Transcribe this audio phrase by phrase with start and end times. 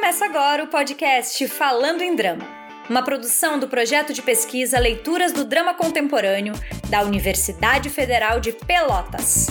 [0.00, 2.42] Começa agora o podcast Falando em Drama,
[2.88, 6.54] uma produção do projeto de pesquisa Leituras do Drama Contemporâneo
[6.88, 9.48] da Universidade Federal de Pelotas.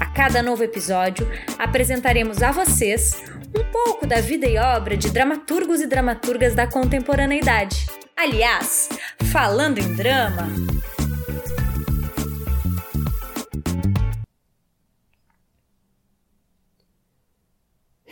[0.00, 3.22] A cada novo episódio, apresentaremos a vocês
[3.54, 7.86] um pouco da vida e obra de dramaturgos e dramaturgas da contemporaneidade.
[8.16, 8.88] Aliás,
[9.30, 10.48] falando em drama,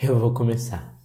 [0.03, 1.00] Eu vou começar.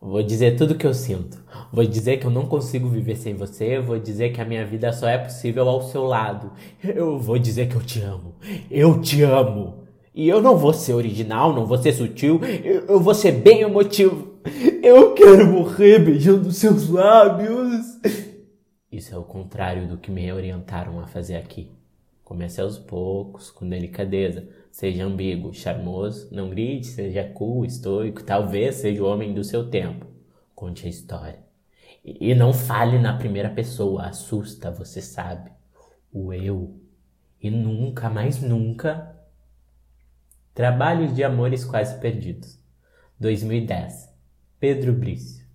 [0.00, 1.42] Vou dizer tudo o que eu sinto.
[1.72, 3.80] Vou dizer que eu não consigo viver sem você.
[3.80, 6.52] Vou dizer que a minha vida só é possível ao seu lado.
[6.82, 8.36] Eu vou dizer que eu te amo.
[8.70, 9.84] Eu te amo.
[10.14, 12.40] E eu não vou ser original, não vou ser sutil.
[12.64, 14.38] Eu, eu vou ser bem emotivo.
[14.82, 17.98] Eu quero morrer beijando seus lábios.
[18.90, 21.77] Isso é o contrário do que me orientaram a fazer aqui.
[22.28, 24.46] Comece aos poucos, com delicadeza.
[24.70, 30.04] Seja ambíguo, charmoso, não grite, seja cool, estoico, talvez seja o homem do seu tempo.
[30.54, 31.38] Conte a história.
[32.04, 35.50] E não fale na primeira pessoa, assusta, você sabe.
[36.12, 36.78] O eu.
[37.42, 39.16] E nunca, mais nunca.
[40.52, 42.62] Trabalhos de Amores Quase Perdidos.
[43.18, 44.06] 2010.
[44.60, 45.46] Pedro Brício.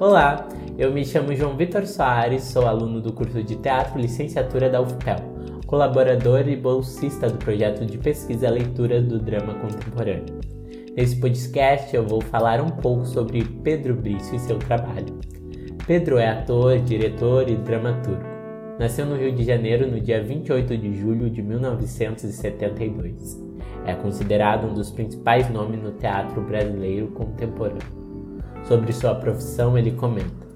[0.00, 0.48] Olá,
[0.78, 5.36] eu me chamo João Vitor Soares, sou aluno do curso de Teatro Licenciatura da UFPEL
[5.66, 10.40] colaborador e bolsista do projeto de pesquisa Leitura do Drama Contemporâneo.
[10.96, 15.20] Nesse podcast eu vou falar um pouco sobre Pedro Brício e seu trabalho.
[15.86, 18.24] Pedro é ator, diretor e dramaturgo.
[18.78, 23.38] Nasceu no Rio de Janeiro no dia 28 de julho de 1972.
[23.84, 27.82] É considerado um dos principais nomes no teatro brasileiro contemporâneo.
[28.64, 30.47] Sobre sua profissão, ele comenta: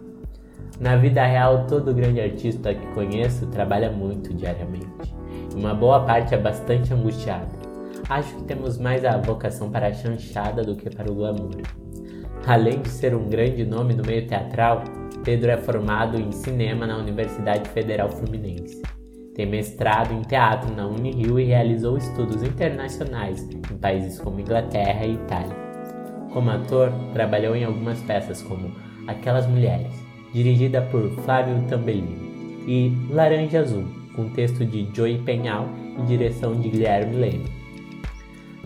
[0.81, 5.15] na vida real, todo grande artista que conheço trabalha muito diariamente.
[5.55, 7.51] Uma boa parte é bastante angustiada.
[8.09, 11.63] Acho que temos mais a vocação para a chanchada do que para o glamour.
[12.47, 14.83] Além de ser um grande nome no meio teatral,
[15.25, 18.83] Pedro é formado em cinema na Universidade Federal Fluminense.
[19.35, 25.15] Tem mestrado em teatro na Unirio e realizou estudos internacionais em países como Inglaterra e
[25.15, 25.57] Itália.
[26.33, 28.73] Como ator, trabalhou em algumas peças como
[29.07, 29.93] Aquelas Mulheres,
[30.33, 32.23] dirigida por Flávio Tambellini,
[32.67, 33.85] e Laranja Azul,
[34.15, 37.47] com texto de Joey Penhal e direção de Guilherme Leme.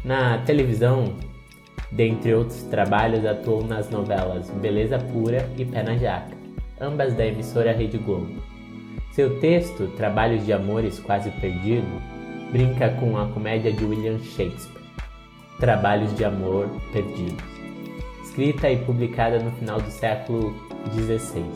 [0.04, 1.14] Na televisão,
[1.90, 6.36] dentre outros trabalhos, atuou nas novelas Beleza Pura e Pé na Jaca,
[6.80, 8.28] ambas da emissora Rede Globo.
[9.12, 11.86] Seu texto, Trabalhos de Amores Quase Perdido,
[12.52, 14.84] brinca com a comédia de William Shakespeare,
[15.58, 17.55] Trabalhos de Amor Perdidos,
[18.36, 20.54] escrita e publicada no final do século
[20.94, 21.46] 16.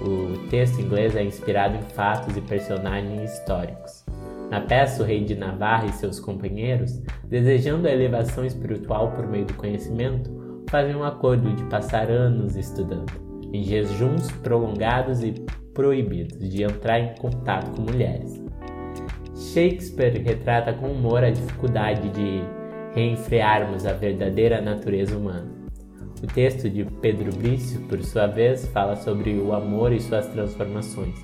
[0.00, 4.04] O texto inglês é inspirado em fatos e personagens históricos.
[4.48, 9.46] Na peça, o rei de Navarra e seus companheiros, desejando a elevação espiritual por meio
[9.46, 10.30] do conhecimento,
[10.70, 13.12] fazem um acordo de passar anos estudando,
[13.52, 15.32] em jejuns prolongados e
[15.74, 18.40] proibidos de entrar em contato com mulheres.
[19.34, 22.44] Shakespeare retrata com humor a dificuldade de
[22.94, 25.55] reenfrearmos a verdadeira natureza humana.
[26.26, 31.14] O texto de Pedro Brício, por sua vez, fala sobre o amor e suas transformações.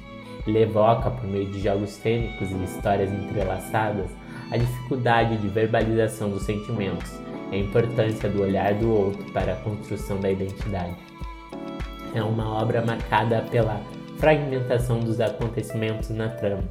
[0.47, 4.13] Ele evoca, por meio de jogos cênicos e histórias entrelaçadas,
[4.53, 7.21] a dificuldade de verbalização dos sentimentos
[7.51, 10.97] a importância do olhar do outro para a construção da identidade.
[12.15, 13.81] É uma obra marcada pela
[14.19, 16.63] fragmentação dos acontecimentos na trama,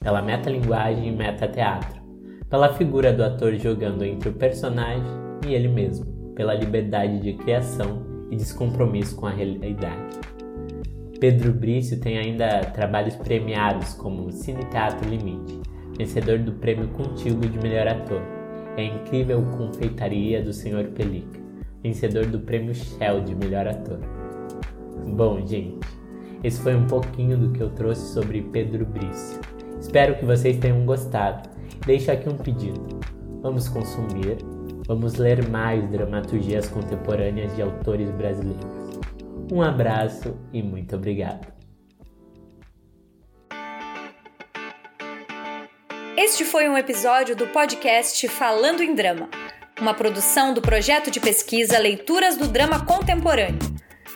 [0.00, 2.00] pela metalinguagem e metateatro,
[2.48, 5.04] pela figura do ator jogando entre o personagem
[5.46, 10.18] e ele mesmo pela liberdade de criação e descompromisso com a realidade.
[11.20, 15.60] Pedro Brício tem ainda trabalhos premiados como Cine Teatro Limite,
[15.96, 18.20] vencedor do Prêmio Contigo de Melhor Ator,
[18.76, 20.90] e A Incrível Confeitaria do Sr.
[20.94, 21.40] Pelica,
[21.82, 24.00] vencedor do Prêmio Shell de Melhor Ator.
[25.06, 25.86] Bom, gente,
[26.42, 29.40] esse foi um pouquinho do que eu trouxe sobre Pedro Brício.
[29.80, 31.48] Espero que vocês tenham gostado.
[31.86, 33.00] Deixo aqui um pedido.
[33.40, 34.38] Vamos consumir
[34.86, 39.00] Vamos ler mais dramaturgias contemporâneas de autores brasileiros.
[39.50, 41.52] Um abraço e muito obrigado.
[46.16, 49.28] Este foi um episódio do podcast Falando em Drama,
[49.80, 53.58] uma produção do projeto de pesquisa Leituras do Drama Contemporâneo,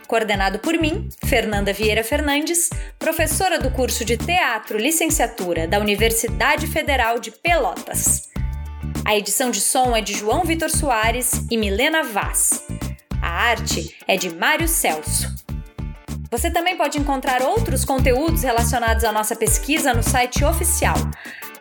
[0.06, 2.68] coordenado por mim, Fernanda Vieira Fernandes,
[2.98, 8.28] professora do curso de Teatro Licenciatura da Universidade Federal de Pelotas.
[9.08, 12.62] A edição de som é de João Vitor Soares e Milena Vaz.
[13.22, 15.34] A arte é de Mário Celso.
[16.30, 20.94] Você também pode encontrar outros conteúdos relacionados à nossa pesquisa no site oficial